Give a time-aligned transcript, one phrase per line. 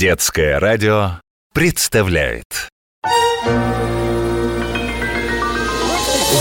[0.00, 1.20] Детское радио
[1.52, 2.70] представляет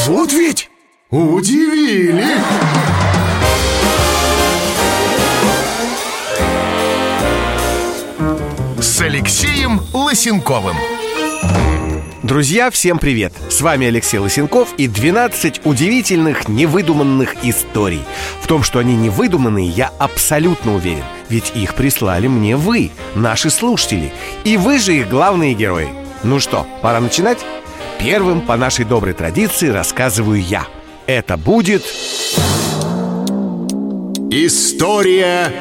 [0.06, 0.70] Вот ведь
[1.10, 2.38] удивили!
[8.80, 10.78] С Алексеем Лысенковым
[12.22, 13.32] Друзья, всем привет!
[13.50, 18.02] С вами Алексей Лысенков и 12 удивительных невыдуманных историй.
[18.42, 21.06] В том, что они невыдуманные, я абсолютно уверен.
[21.30, 24.12] Ведь их прислали мне вы, наши слушатели.
[24.44, 25.88] И вы же их главные герои.
[26.24, 27.40] Ну что, пора начинать?
[28.00, 30.68] Первым, по нашей доброй традиции, рассказываю я.
[31.08, 31.84] Это будет...
[34.32, 35.52] История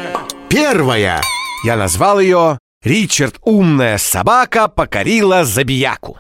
[0.50, 1.22] первая
[1.64, 6.16] Я назвал ее «Ричард, умная собака, покорила забияку».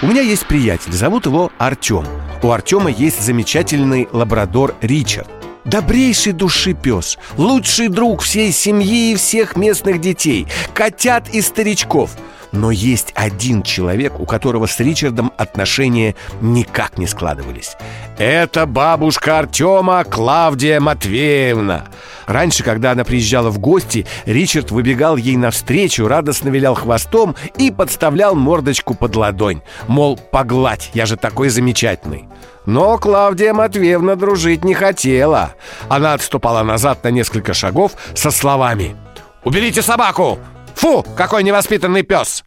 [0.00, 2.06] У меня есть приятель, зовут его Артем.
[2.42, 5.28] У Артема есть замечательный лабрадор Ричард.
[5.66, 12.12] Добрейший души пес, лучший друг всей семьи и всех местных детей, котят и старичков.
[12.52, 17.76] Но есть один человек, у которого с Ричардом отношения никак не складывались.
[18.18, 21.86] Это бабушка Артема Клавдия Матвеевна.
[22.26, 28.34] Раньше, когда она приезжала в гости, Ричард выбегал ей навстречу, радостно вилял хвостом и подставлял
[28.34, 29.62] мордочку под ладонь.
[29.86, 32.28] Мол, погладь, я же такой замечательный.
[32.64, 35.52] Но Клавдия Матвеевна дружить не хотела.
[35.88, 38.96] Она отступала назад на несколько шагов со словами
[39.44, 40.40] «Уберите собаку!
[40.76, 42.44] Фу, какой невоспитанный пес!»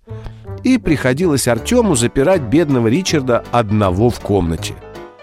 [0.63, 4.75] И приходилось Артему запирать бедного Ричарда одного в комнате.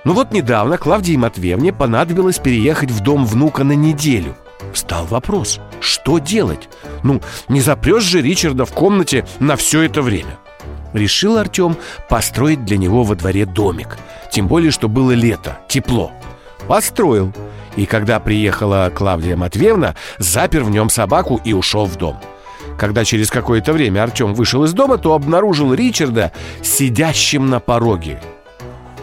[0.05, 4.37] Но вот недавно Клавдии Матвеевне понадобилось переехать в дом внука на неделю.
[4.73, 6.69] Встал вопрос, что делать?
[7.03, 10.39] Ну, не запрешь же Ричарда в комнате на все это время.
[10.93, 11.77] Решил Артем
[12.09, 13.99] построить для него во дворе домик.
[14.33, 16.13] Тем более, что было лето, тепло.
[16.67, 17.33] Построил.
[17.77, 22.19] И когда приехала Клавдия Матвеевна, запер в нем собаку и ушел в дом.
[22.79, 26.33] Когда через какое-то время Артем вышел из дома, то обнаружил Ричарда
[26.63, 28.21] сидящим на пороге.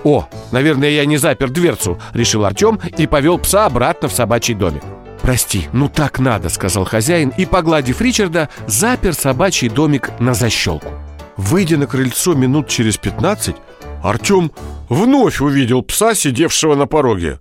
[0.03, 4.83] «О, наверное, я не запер дверцу»,— решил Артем и повел пса обратно в собачий домик.
[5.21, 10.89] «Прости, ну так надо»,— сказал хозяин и, погладив Ричарда, запер собачий домик на защелку.
[11.37, 13.55] Выйдя на крыльцо минут через пятнадцать,
[14.03, 14.51] Артем
[14.89, 17.39] вновь увидел пса, сидевшего на пороге.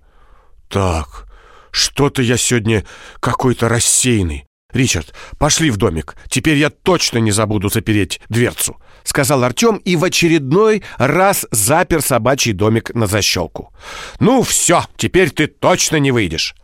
[0.68, 1.26] «Так,
[1.72, 2.84] что-то я сегодня
[3.18, 4.46] какой-то рассеянный.
[4.72, 6.16] Ричард, пошли в домик.
[6.28, 12.52] Теперь я точно не забуду запереть дверцу»,— сказал Артем и в очередной раз запер собачий
[12.52, 13.72] домик на защелку.
[14.20, 16.54] «Ну все, теперь ты точно не выйдешь».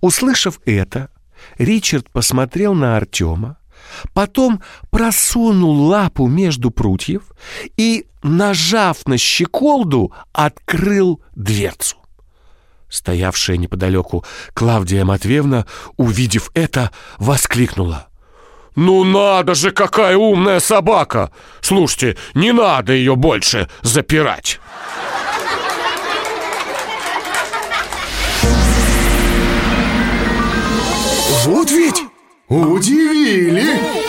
[0.00, 1.08] Услышав это,
[1.58, 3.58] Ричард посмотрел на Артема,
[4.12, 7.22] потом просунул лапу между прутьев
[7.76, 11.96] и, нажав на щеколду, открыл дверцу.
[12.94, 14.24] Стоявшая неподалеку
[14.54, 15.66] Клавдия Матвеевна,
[15.96, 18.06] увидев это, воскликнула.
[18.76, 21.32] «Ну надо же, какая умная собака!
[21.60, 24.60] Слушайте, не надо ее больше запирать!»
[31.44, 32.00] Вот ведь
[32.48, 34.03] удивили!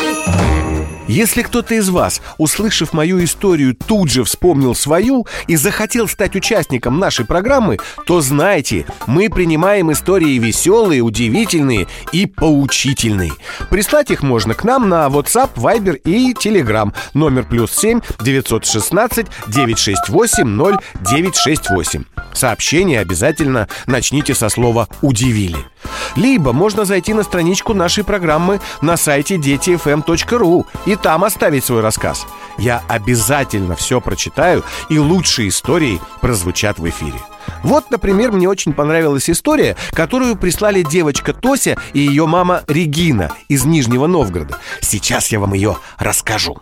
[1.07, 6.97] Если кто-то из вас, услышав мою историю, тут же вспомнил свою и захотел стать участником
[6.97, 7.77] нашей программы,
[8.07, 13.33] то знайте, мы принимаем истории веселые, удивительные и поучительные.
[13.69, 16.91] Прислать их можно к нам на WhatsApp, Viber и Telegram.
[17.13, 22.03] Номер плюс 7 916 968 0968.
[22.33, 25.74] Сообщение обязательно начните со слова «удивили».
[26.15, 32.25] Либо можно зайти на страничку нашей программы на сайте детифм.ру и там оставить свой рассказ.
[32.57, 37.19] Я обязательно все прочитаю, и лучшие истории прозвучат в эфире.
[37.63, 43.65] Вот, например, мне очень понравилась история, которую прислали девочка Тося и ее мама Регина из
[43.65, 44.57] Нижнего Новгорода.
[44.81, 46.57] Сейчас я вам ее расскажу.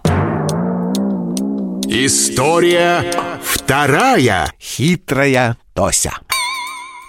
[1.86, 3.12] История
[3.44, 6.14] вторая Хитрая Тося.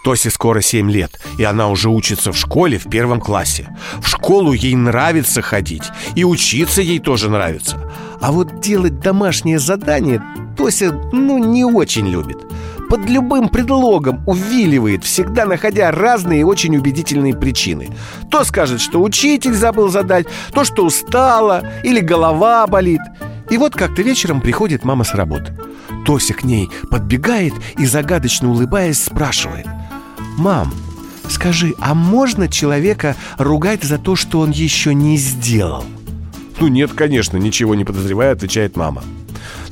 [0.04, 3.74] Тосе скоро 7 лет, и она уже учится в школе в первом классе.
[4.02, 5.84] В школу ей нравится ходить,
[6.14, 7.90] и учиться ей тоже нравится.
[8.20, 10.22] А вот делать домашнее задание
[10.58, 12.36] Тося, ну, не очень любит.
[12.90, 17.88] Под любым предлогом увиливает, всегда находя разные и очень убедительные причины.
[18.30, 23.00] То скажет, что учитель забыл задать, то, что устала или голова болит.
[23.48, 25.56] И вот как-то вечером приходит мама с работы.
[26.04, 29.66] Тося к ней подбегает и, загадочно улыбаясь, спрашивает–
[30.36, 30.72] «Мам,
[31.28, 35.84] скажи, а можно человека ругать за то, что он еще не сделал?»
[36.60, 39.02] «Ну нет, конечно, ничего не подозревая»,— отвечает мама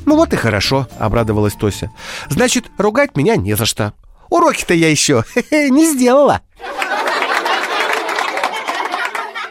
[0.05, 1.91] «Ну вот и хорошо»,— обрадовалась Тося
[2.29, 3.93] «Значит, ругать меня не за что
[4.29, 6.41] Уроки-то я еще не сделала»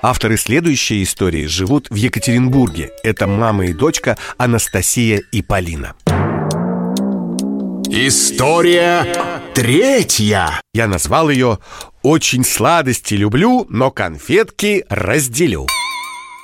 [0.04, 2.90] Авторы следующей истории живут в Екатеринбурге.
[3.04, 5.94] Это мама и дочка Анастасия и Полина.
[7.94, 9.06] История
[9.52, 10.62] третья.
[10.72, 11.58] Я назвал ее
[12.00, 15.66] «Очень сладости люблю, но конфетки разделю».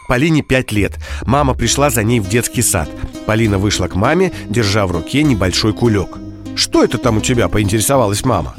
[0.08, 0.98] Полине пять лет.
[1.22, 2.90] Мама пришла за ней в детский сад.
[3.24, 6.18] Полина вышла к маме, держа в руке небольшой кулек.
[6.54, 8.54] «Что это там у тебя?»– поинтересовалась мама.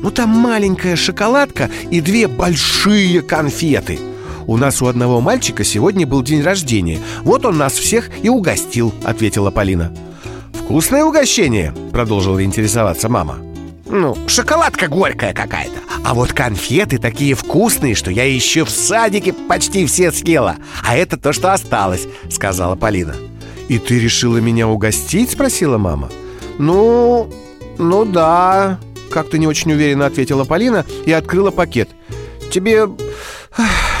[0.00, 3.98] «Ну там маленькая шоколадка и две большие конфеты»,
[4.46, 8.94] у нас у одного мальчика сегодня был день рождения Вот он нас всех и угостил»,—
[9.04, 9.92] ответила Полина
[10.68, 13.38] «Вкусное угощение?»— продолжила интересоваться мама
[13.86, 19.86] ну, шоколадка горькая какая-то А вот конфеты такие вкусные, что я еще в садике почти
[19.86, 23.14] все съела А это то, что осталось, сказала Полина
[23.70, 25.30] И ты решила меня угостить?
[25.30, 26.10] Спросила мама
[26.58, 27.32] Ну,
[27.78, 28.78] ну да
[29.10, 31.88] Как-то не очень уверенно ответила Полина и открыла пакет
[32.52, 32.90] Тебе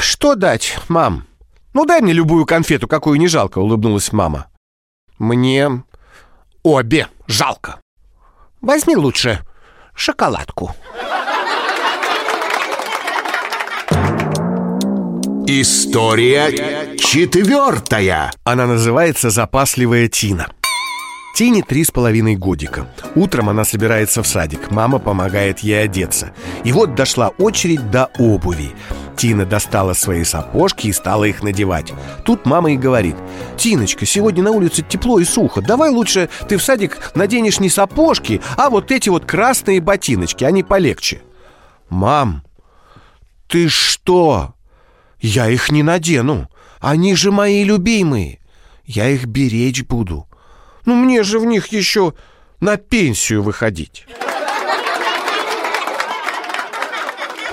[0.02, 1.24] что дать, мам?
[1.72, 4.48] Ну дай мне любую конфету, какую не жалко, улыбнулась мама
[5.18, 5.82] Мне
[6.72, 7.80] обе жалко
[8.60, 9.40] Возьми лучше
[9.94, 10.74] шоколадку.
[15.46, 18.32] История четвертая.
[18.44, 20.48] Она называется «Запасливая Тина».
[21.34, 22.88] Тине три с половиной годика.
[23.14, 24.70] Утром она собирается в садик.
[24.70, 26.32] Мама помогает ей одеться.
[26.64, 28.72] И вот дошла очередь до обуви.
[29.16, 31.92] Тина достала свои сапожки и стала их надевать.
[32.24, 33.16] Тут мама и говорит
[33.56, 38.40] «Тиночка, сегодня на улице тепло и сухо Давай лучше ты в садик наденешь не сапожки,
[38.56, 41.22] а вот эти вот красные ботиночки, они полегче»
[41.88, 42.44] «Мам,
[43.48, 44.54] ты что?
[45.20, 46.48] Я их не надену
[46.80, 48.38] Они же мои любимые
[48.84, 50.27] Я их беречь буду
[50.88, 52.14] Ну мне же в них еще
[52.60, 54.06] на пенсию выходить»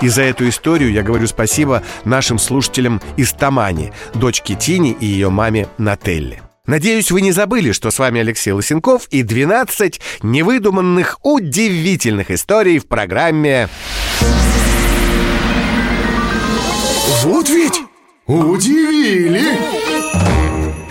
[0.00, 5.28] И за эту историю я говорю спасибо нашим слушателям из Тамани, дочке Тини и ее
[5.28, 6.44] маме Нателле.
[6.64, 12.86] Надеюсь, вы не забыли, что с вами Алексей Лысенков и 12 невыдуманных удивительных историй в
[12.86, 13.68] программе
[17.22, 17.82] Вот ведь
[18.26, 19.85] удивили!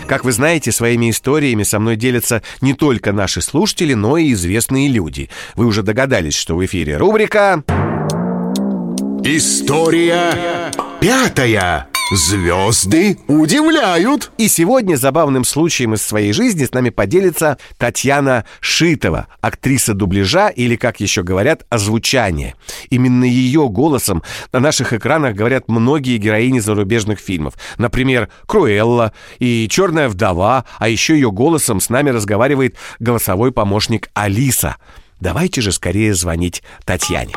[0.07, 4.87] Как вы знаете, своими историями со мной делятся не только наши слушатели, но и известные
[4.87, 5.29] люди.
[5.55, 7.63] Вы уже догадались, что в эфире рубрика...
[9.23, 10.71] История
[11.01, 11.87] пятая.
[12.11, 14.31] Звезды удивляют.
[14.37, 20.75] И сегодня забавным случаем из своей жизни с нами поделится Татьяна Шитова, актриса дубляжа или,
[20.75, 22.53] как еще говорят, озвучания.
[22.91, 24.21] Именно ее голосом
[24.53, 27.55] на наших экранах говорят многие героини зарубежных фильмов.
[27.79, 34.75] Например, Круэлла и Черная вдова, а еще ее голосом с нами разговаривает голосовой помощник Алиса.
[35.19, 37.33] Давайте же скорее звонить Татьяне.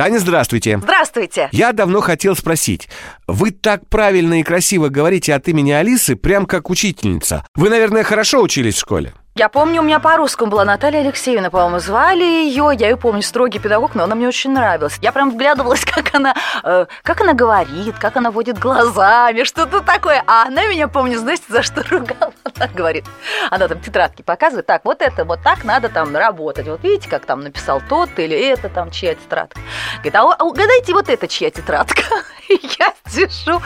[0.00, 0.78] Таня, здравствуйте.
[0.78, 1.50] Здравствуйте.
[1.52, 2.88] Я давно хотел спросить.
[3.26, 7.44] Вы так правильно и красиво говорите от имени Алисы, прям как учительница.
[7.54, 9.12] Вы, наверное, хорошо учились в школе?
[9.34, 12.70] Я помню, у меня по-русскому была Наталья Алексеевна, по-моему, звали ее.
[12.78, 14.98] Я ее помню, строгий педагог, но она мне очень нравилась.
[15.02, 20.24] Я прям вглядывалась, как она, э, как она говорит, как она водит глазами, что-то такое.
[20.26, 22.32] А она меня, помню, знаете, за что ругала?
[22.74, 23.04] Говорит,
[23.50, 26.66] она там тетрадки показывает, так, вот это, вот так надо там работать.
[26.66, 29.60] Вот видите, как там написал тот или это там чья тетрадка.
[29.98, 32.02] Говорит, а угадайте, вот это чья тетрадка?
[32.48, 33.60] Я сижу,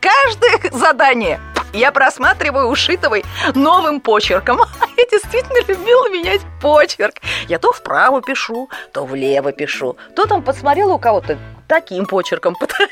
[0.00, 1.40] каждое задание
[1.72, 3.24] я просматриваю ушитовой
[3.54, 4.58] новым почерком.
[4.96, 7.16] Я действительно любила менять почерк.
[7.46, 9.96] Я то вправо пишу, то влево пишу.
[10.16, 12.90] То там подсмотрела у кого-то таким почерком пытаюсь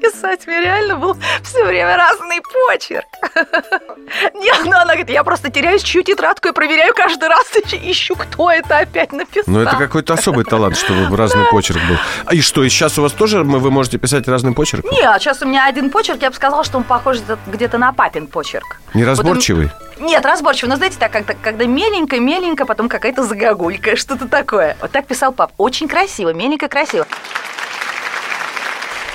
[0.00, 0.46] писать.
[0.46, 3.06] У меня реально был все время разный почерк.
[4.34, 8.50] Нет, ну она говорит, я просто теряюсь чью тетрадку и проверяю каждый раз, ищу, кто
[8.50, 9.44] это опять написал.
[9.46, 11.96] Ну, это какой-то особый талант, чтобы разный почерк был.
[12.24, 14.90] А и что, и сейчас у вас тоже вы можете писать разным почерком?
[14.90, 18.26] Нет, сейчас у меня один почерк, я бы сказала, что он похож где-то на папин
[18.26, 18.80] почерк.
[18.94, 19.70] Неразборчивый?
[20.00, 20.70] Нет, разборчивый.
[20.70, 24.76] Но знаете, так, когда, когда меленько-меленько, потом какая-то загогулька, что-то такое.
[24.80, 25.52] Вот так писал пап.
[25.58, 27.06] Очень красиво, меленько красиво.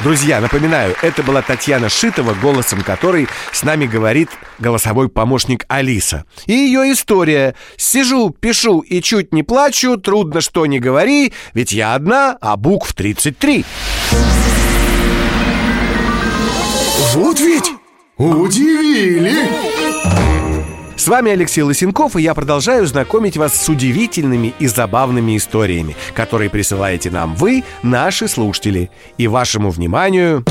[0.04, 4.30] Друзья, напоминаю, это была Татьяна Шитова, голосом которой с нами говорит
[4.60, 6.26] голосовой помощник Алиса.
[6.46, 7.56] И ее история.
[7.78, 12.94] Сижу, пишу и чуть не плачу, трудно что не говори, ведь я одна, а букв
[12.94, 13.64] 33.
[17.14, 17.72] Вот ведь
[18.18, 20.33] удивили!
[20.96, 26.50] С вами Алексей Лысенков, и я продолжаю знакомить вас с удивительными и забавными историями, которые
[26.50, 28.92] присылаете нам вы, наши слушатели.
[29.18, 30.46] И вашему вниманию...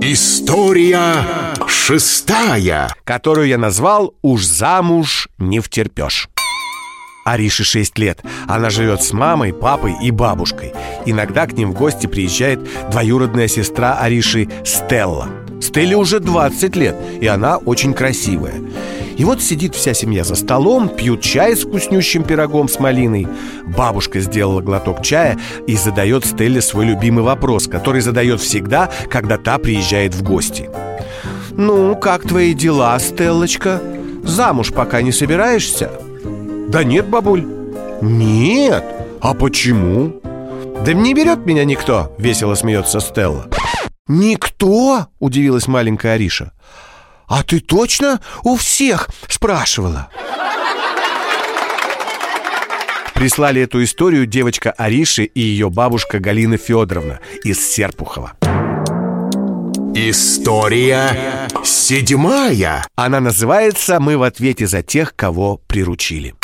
[0.00, 1.24] История
[1.66, 6.28] шестая Которую я назвал «Уж замуж не втерпешь»
[7.24, 8.22] Арише 6 лет.
[8.46, 10.72] Она живет с мамой, папой и бабушкой.
[11.06, 12.60] Иногда к ним в гости приезжает
[12.90, 15.43] двоюродная сестра Ариши Стелла.
[15.64, 18.54] Стелле уже 20 лет, и она очень красивая.
[19.16, 23.28] И вот сидит вся семья за столом, пьют чай с вкуснющим пирогом с малиной.
[23.64, 29.58] Бабушка сделала глоток чая и задает Стелле свой любимый вопрос, который задает всегда, когда та
[29.58, 30.68] приезжает в гости.
[31.52, 33.80] «Ну, как твои дела, Стеллочка?
[34.24, 35.90] Замуж пока не собираешься?»
[36.68, 37.46] «Да нет, бабуль».
[38.00, 38.84] «Нет?
[39.20, 40.20] А почему?»
[40.84, 43.46] «Да не берет меня никто»,— весело смеется Стелла.
[44.08, 44.53] «Никто?»—
[45.18, 46.52] удивилась маленькая Ариша.
[47.26, 50.08] «А ты точно у всех?»— спрашивала.
[53.14, 58.32] Прислали эту историю девочка Ариши и ее бабушка Галина Федоровна из Серпухова.
[59.94, 62.84] История седьмая.
[62.96, 66.34] Она называется «Мы в ответе за тех, кого приручили».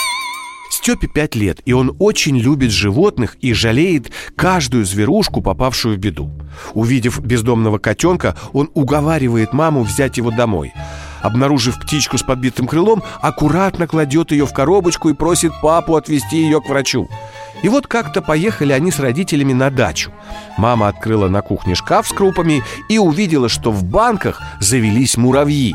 [0.70, 6.30] Степе пять лет, и он очень любит животных и жалеет каждую зверушку, попавшую в беду.
[6.74, 10.72] Увидев бездомного котенка, он уговаривает маму взять его домой.
[11.22, 16.60] Обнаружив птичку с подбитым крылом, аккуратно кладет ее в коробочку и просит папу отвезти ее
[16.60, 17.08] к врачу.
[17.62, 20.12] И вот как-то поехали они с родителями на дачу.
[20.56, 25.74] Мама открыла на кухне шкаф с крупами и увидела, что в банках завелись муравьи.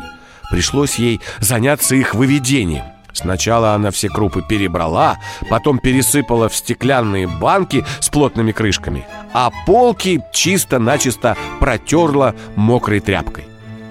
[0.50, 2.84] Пришлось ей заняться их выведением.
[3.16, 5.18] Сначала она все крупы перебрала,
[5.48, 13.44] потом пересыпала в стеклянные банки с плотными крышками, а полки чисто-начисто протерла мокрой тряпкой.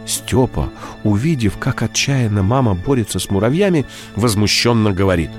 [0.05, 0.69] Степа,
[1.03, 5.31] увидев, как отчаянно мама борется с муравьями, возмущенно говорит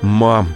[0.00, 0.48] «Мам,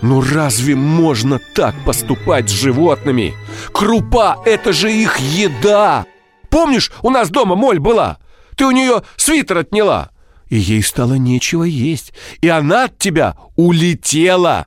[0.00, 3.34] ну разве можно так поступать с животными?
[3.74, 6.06] Крупа— это же их еда!
[6.48, 8.16] Помнишь, у нас дома моль была?
[8.56, 10.15] Ты у нее свитер отняла!»
[10.48, 14.66] И ей стало нечего есть, и она от тебя улетела.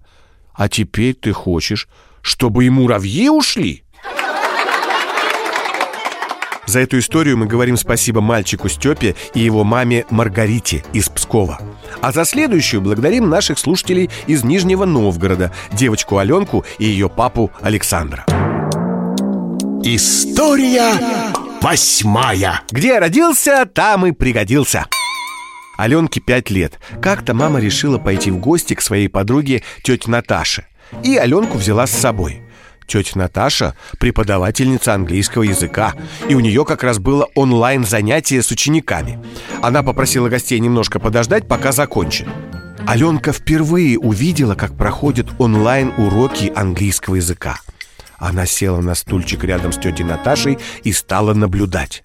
[0.53, 1.88] А теперь ты хочешь,
[2.21, 3.83] чтобы и муравьи ушли?»
[6.69, 11.59] За эту историю мы говорим спасибо мальчику Степе и его маме Маргарите из Пскова.
[12.00, 18.24] А за следующую благодарим наших слушателей из Нижнего Новгорода, девочку Аленку и ее папу Александра.
[19.83, 20.93] История
[21.59, 22.62] восьмая.
[22.69, 24.86] Где родился, там и пригодился.
[25.79, 26.77] Аленке пять лет.
[27.01, 30.65] Как-то мама решила пойти в гости к своей подруге тете Наташе.
[31.03, 32.41] И Аленку взяла с собой.
[32.86, 35.93] Тетя Наташа– преподавательница английского языка,
[36.27, 39.19] и у нее как раз было онлайн-занятие с учениками.
[39.62, 42.27] Она попросила гостей немножко подождать, пока закончит.
[42.86, 47.62] Аленка впервые увидела, как проходят онлайн-уроки английского языка.
[48.17, 52.03] Она села на стульчик рядом с тетей Наташей и стала наблюдать.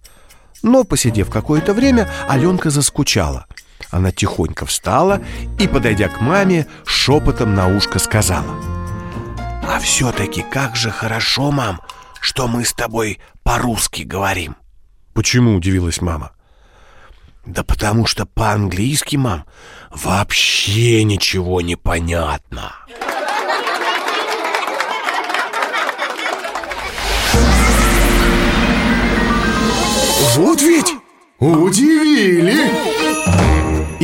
[0.63, 3.47] Но, посидев какое-то время, Аленка заскучала.
[3.95, 5.23] Она тихонько встала
[5.57, 8.57] и, подойдя к маме, шепотом на ушко сказала
[9.63, 11.81] «А все-таки как же хорошо, мам,
[12.21, 14.57] что мы с тобой по-русски говорим!»
[15.15, 16.33] «Почему?»– удивилась мама
[17.47, 19.45] «Да потому что по-английски, мам,
[19.93, 22.73] вообще ничего не понятно!»
[30.35, 30.93] Вот ведь
[31.39, 33.54] удивили!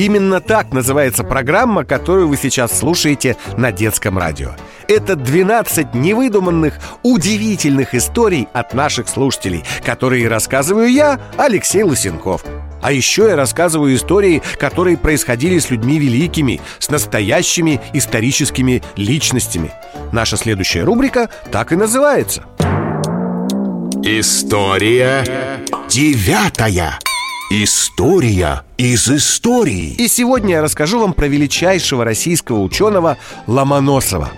[0.01, 4.53] Именно так называется программа, которую вы сейчас слушаете на детском радио.
[4.89, 12.47] Это 12 невыдуманных, удивительных историй от наших слушателей, которые рассказываю я, Алексей Лысенков.
[12.81, 19.71] А еще я рассказываю истории, которые происходили с людьми великими, с настоящими историческими личностями.
[20.13, 22.47] Наша следующая рубрика так и называется.
[24.03, 25.27] История
[25.91, 26.99] девятая.
[27.53, 29.97] История из истории.
[29.99, 33.17] И сегодня я расскажу вам про величайшего российского ученого
[33.49, 34.31] Ломоносова.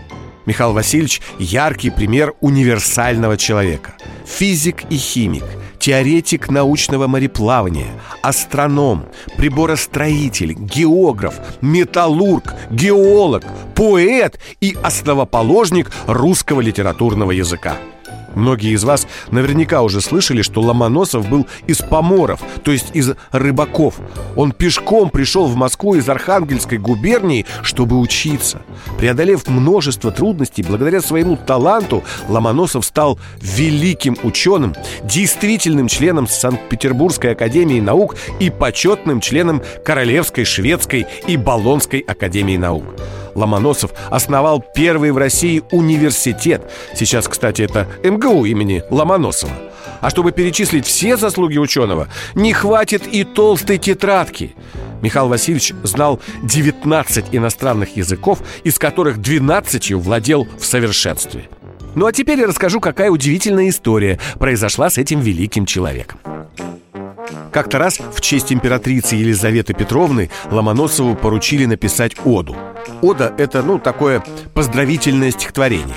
[0.47, 3.97] Михаил Васильевич– яркий пример универсального человека.
[4.25, 5.45] Физик и химик,
[5.79, 7.91] теоретик научного мореплавания,
[8.23, 9.05] астроном,
[9.37, 17.77] приборостроитель, географ, металлург, геолог, поэт и основоположник русского литературного языка–
[18.35, 23.97] Многие из вас наверняка уже слышали, что Ломоносов был из поморов, то есть из рыбаков.
[24.37, 28.63] Он пешком пришел в Москву из Архангельской губернии, чтобы учиться.
[28.99, 34.75] Преодолев множество трудностей, благодаря своему таланту, Ломоносов стал великим ученым,
[35.05, 42.85] действительным членом Санкт-Петербургской академии наук и почетным членом Королевской, Шведской и Болонской академии наук.
[43.35, 46.71] Ломоносов основал первый в России университет.
[46.95, 49.53] Сейчас, кстати, это МГУ имени Ломоносова.
[50.01, 54.55] А чтобы перечислить все заслуги ученого, не хватит и толстой тетрадки.
[55.01, 61.49] Михаил Васильевич знал 19 иностранных языков, из которых 12 владел в совершенстве.
[61.95, 66.19] Ну а теперь я расскажу, какая удивительная история произошла с этим великим человеком.
[67.53, 72.57] Как-то раз в честь императрицы Елизаветы Петровны Ломоносову поручили написать оду.
[73.01, 74.25] Ода– это, ну, такое
[74.55, 75.97] поздравительное стихотворение.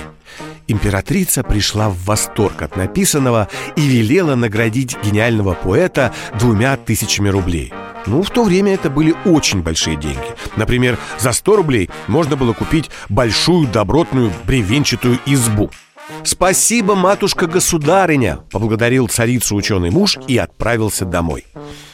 [0.67, 7.71] Императрица пришла в восторг от написанного и велела наградить гениального поэта двумя тысячами рублей.
[8.07, 10.35] Ну, в то время это были очень большие деньги.
[10.57, 15.71] Например, за 100 рублей можно было купить большую добротную бревенчатую избу–
[16.23, 21.45] «Спасибо, матушка-государыня!»— поблагодарил царицу ученый муж и отправился домой.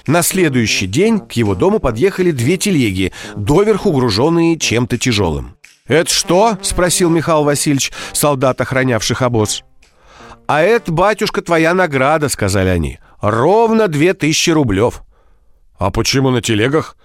[0.08, 5.56] На следующий день к его дому подъехали две телеги, доверху груженные чем-то тяжелым.
[5.88, 9.64] «Это что?»— спросил Михаил Васильевич, солдат, охранявших обоз.
[10.48, 13.00] «А это, батюшка, твоя награда»,— сказали они.
[13.22, 15.02] «Ровно две тысячи рублев».
[15.78, 16.98] «А почему на телегах?»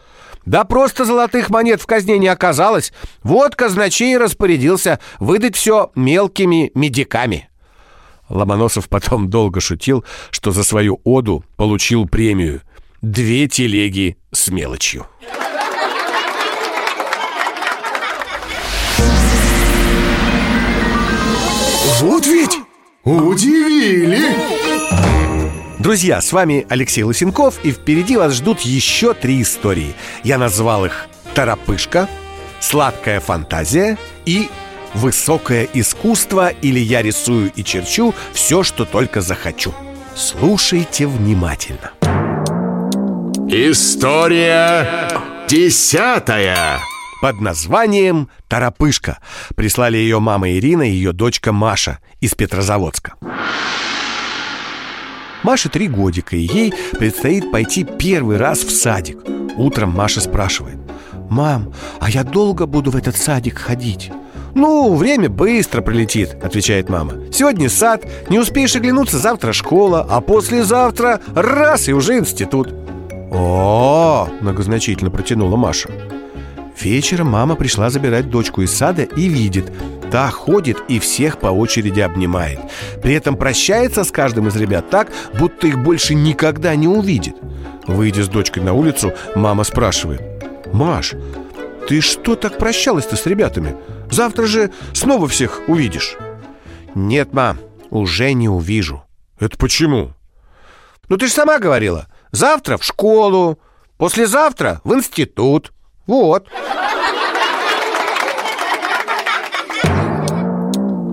[0.46, 2.92] Да просто золотых монет в казне не оказалось.
[3.24, 7.48] Вот казначей распорядился выдать все мелкими медиками.
[8.28, 12.62] Ломоносов потом долго шутил, что за свою оду получил премию.
[13.02, 15.06] Две телеги с мелочью.
[22.00, 22.58] Вот ведь
[23.04, 25.25] удивили!
[25.78, 29.94] Друзья, с вами Алексей Лысенков, и впереди вас ждут еще три истории.
[30.24, 32.08] Я назвал их «Торопышка»,
[32.60, 34.48] «Сладкая фантазия» и
[34.94, 39.74] «Высокое искусство» или «Я рисую и черчу все, что только захочу».
[40.14, 41.92] Слушайте внимательно.
[43.48, 45.10] История
[45.46, 46.80] десятая
[47.20, 49.18] под названием «Торопышка».
[49.54, 53.14] Прислали ее мама Ирина и ее дочка Маша из Петрозаводска.
[55.46, 59.18] Маше три годика, и ей предстоит пойти первый раз в садик.
[59.56, 60.76] Утром Маша спрашивает.
[61.30, 64.10] «Мам, а я долго буду в этот садик ходить?»
[64.56, 71.20] «Ну, время быстро пролетит»,— отвечает мама «Сегодня сад, не успеешь оглянуться, завтра школа А послезавтра
[71.32, 72.74] раз и уже институт
[73.30, 75.90] «О, -о, -о многозначительно протянула Маша
[76.80, 79.72] Вечером мама пришла забирать дочку из сада и видит.
[80.10, 82.60] Та ходит и всех по очереди обнимает.
[83.02, 87.36] При этом прощается с каждым из ребят так, будто их больше никогда не увидит.
[87.86, 90.22] Выйдя с дочкой на улицу, мама спрашивает.
[90.72, 91.14] «Маш,
[91.88, 93.76] ты что так прощалась-то с ребятами?
[94.10, 96.16] Завтра же снова всех увидишь»
[96.94, 97.58] «Нет, мам,
[97.90, 99.02] уже не увижу»
[99.38, 100.12] «Это почему?»
[101.08, 102.08] «Ну ты же сама говорила.
[102.32, 103.58] Завтра в школу,
[103.96, 105.72] послезавтра в институт
[106.06, 106.46] Вот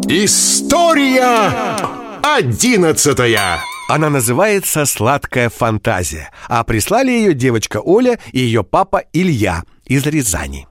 [0.08, 1.52] История
[2.22, 10.06] одиннадцатая Она называется «Сладкая фантазия», а прислали ее девочка Оля и ее папа Илья из
[10.06, 10.68] Рязани.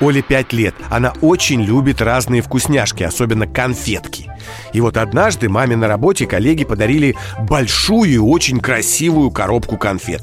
[0.00, 0.74] Оле пять лет.
[0.90, 4.30] Она очень любит разные вкусняшки, особенно конфетки.
[4.72, 10.22] И вот однажды маме на работе коллеги подарили большую и очень красивую коробку конфет.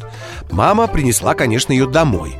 [0.51, 2.35] Мама принесла, конечно, ее домой.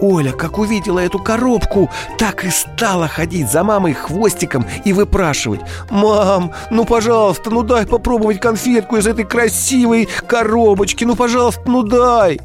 [0.00, 5.60] Оля, как увидела эту коробку, так и стала ходить за мамой хвостиком и выпрашивать
[5.90, 12.38] «Мам, ну пожалуйста, ну дай попробовать конфетку из этой красивой коробочки, ну пожалуйста, ну дай!»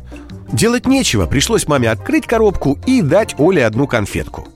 [0.53, 4.47] Делать нечего, пришлось маме открыть коробку и дать Оле одну конфетку.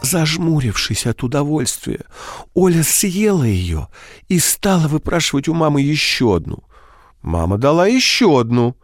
[0.00, 2.04] Зажмурившись от удовольствия,
[2.54, 3.88] Оля съела ее
[4.28, 6.62] и стала выпрашивать у мамы еще одну.
[7.22, 8.76] Мама дала еще одну.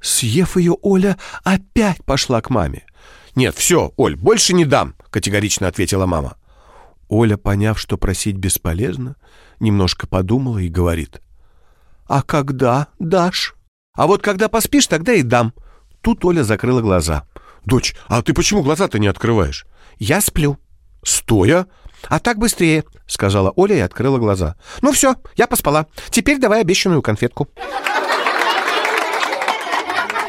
[0.00, 2.86] Съев ее, Оля опять пошла к маме.
[3.34, 6.36] «Нет, все, Оль, больше не дам»,— категорично ответила мама.
[7.08, 9.16] Оля, поняв, что просить бесполезно,
[9.60, 11.20] немножко подумала и говорит.
[12.06, 13.54] «А когда дашь?»
[13.94, 15.52] «А вот когда поспишь, тогда и дам».
[16.02, 17.24] Тут Оля закрыла глаза.
[17.64, 19.66] «Дочь, а ты почему глаза-то не открываешь?»
[19.98, 20.58] «Я сплю».
[21.04, 21.66] «Стоя?»
[22.08, 24.56] «А так быстрее»,— сказала Оля и открыла глаза.
[24.80, 25.86] «Ну все, я поспала.
[26.10, 27.48] Теперь давай обещанную конфетку».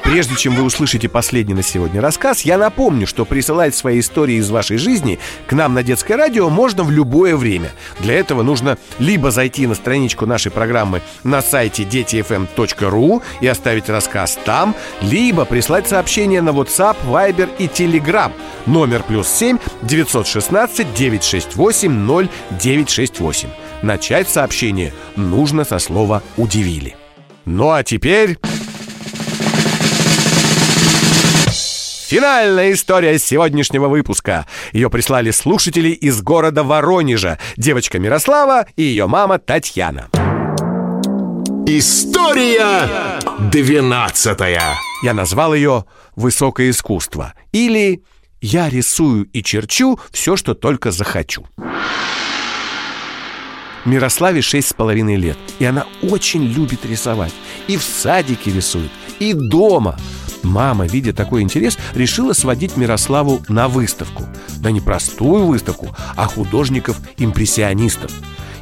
[0.03, 4.49] Прежде чем вы услышите последний на сегодня рассказ, я напомню, что присылать свои истории из
[4.49, 7.71] вашей жизни к нам на детское радио можно в любое время.
[7.99, 14.37] Для этого нужно либо зайти на страничку нашей программы на сайте детифм.ру и оставить рассказ
[14.43, 18.31] там, либо прислать сообщение на WhatsApp, Viber и Telegram
[18.65, 22.27] номер плюс 7 916 968
[22.59, 23.49] 0968.
[23.81, 26.95] Начать сообщение нужно со слова «удивили».
[27.45, 28.37] Ну а теперь...
[32.13, 34.45] Финальная история сегодняшнего выпуска.
[34.71, 40.09] Ее прислали слушатели из города Воронежа, девочка Мирослава и ее мама Татьяна.
[41.65, 43.19] История
[43.51, 44.61] двенадцатая.
[45.01, 48.03] Я назвал ее «Высокое искусство» или
[48.41, 51.47] «Я рисую и черчу все, что только захочу».
[53.85, 57.33] Мирославе шесть с половиной лет, и она очень любит рисовать.
[57.67, 59.97] И в садике рисует, и дома.
[60.43, 64.25] Мама, видя такой интерес, решила сводить Мирославу на выставку.
[64.57, 68.11] Да не простую выставку, а художников-импрессионистов.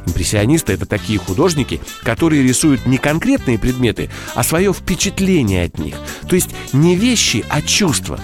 [0.06, 5.96] Импрессионисты– это такие художники, которые рисуют не конкретные предметы, а свое впечатление от них.
[6.28, 8.18] То есть не вещи, а чувства.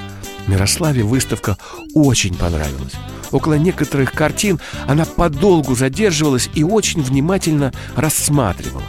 [0.46, 1.56] Мирославе выставка
[1.94, 2.94] очень понравилась.
[3.30, 8.82] Около некоторых картин она подолгу задерживалась и очень внимательно рассматривала.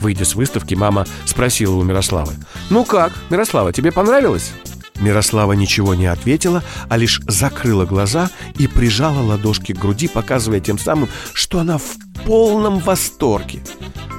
[0.00, 2.34] Выйдя с выставки, мама спросила у Мирославы
[2.70, 4.52] «Ну как, Мирослава, тебе понравилось?»
[4.98, 10.78] Мирослава ничего не ответила, а лишь закрыла глаза и прижала ладошки к груди, показывая тем
[10.78, 13.62] самым, что она в полном восторге.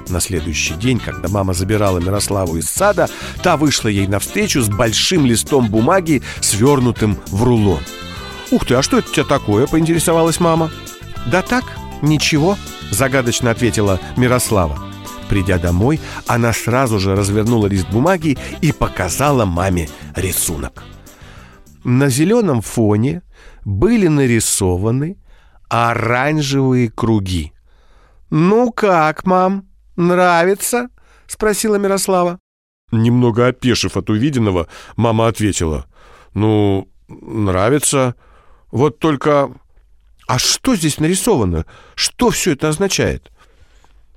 [0.09, 3.09] На следующий день, когда мама забирала Мирославу из сада,
[3.43, 7.81] та вышла ей навстречу с большим листом бумаги, свернутым в рулон.
[8.49, 10.71] «Ух ты, а что это у тебя такое?»– поинтересовалась мама.
[11.27, 11.63] «Да так,
[12.01, 12.57] ничего»,–
[12.91, 14.90] загадочно ответила Мирослава.
[15.31, 20.83] Придя домой, она сразу же развернула лист бумаги и показала маме рисунок.
[21.85, 23.21] На зеленом фоне
[23.63, 25.15] были нарисованы
[25.69, 27.53] оранжевые круги.
[28.29, 30.89] «Ну как, мам, нравится?»—
[31.27, 32.37] спросила Мирослава.
[32.91, 34.67] Немного опешив от увиденного,
[34.97, 35.85] мама ответила.
[36.33, 38.15] «Ну, нравится.
[38.69, 39.49] Вот только...
[40.27, 41.65] А что здесь нарисовано?
[41.95, 43.30] Что все это означает?»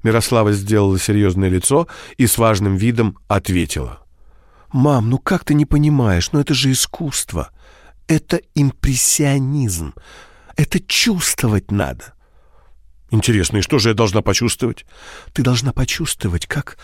[0.04, 1.88] Мирослава сделала серьезное лицо
[2.18, 4.00] и с важным видом ответила.
[4.70, 6.30] «Мам, ну как ты не понимаешь?
[6.30, 7.50] Ну это же искусство.
[8.06, 9.94] Это импрессионизм.
[10.56, 12.12] Это чувствовать надо».
[13.10, 14.84] «Интересно, и что же я должна почувствовать?»
[15.32, 16.76] «Ты должна почувствовать, как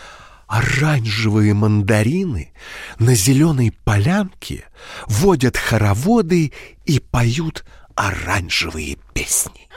[0.47, 2.53] оранжевые мандарины
[2.97, 4.65] на зеленой полянке
[5.05, 6.53] водят хороводы
[6.85, 9.69] и поют оранжевые песни».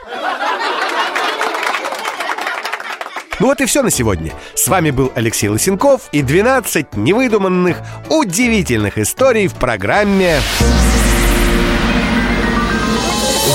[3.39, 4.31] Ну вот и все на сегодня.
[4.53, 7.77] С вами был Алексей Лысенков и 12 невыдуманных,
[8.09, 10.39] удивительных историй в программе...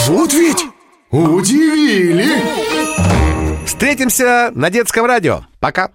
[0.07, 0.67] Вот ведь
[1.11, 2.43] удивили!
[3.67, 5.43] Встретимся на детском радио.
[5.59, 5.89] Пока.